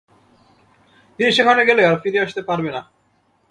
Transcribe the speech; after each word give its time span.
তিনি 1.19 1.29
সেখানে 1.31 1.61
গেলে 1.65 1.81
আর 1.85 1.95
ফিরে 2.03 2.23
আসতে 2.25 2.41
পারবে 2.41 2.69
না। 2.71 2.81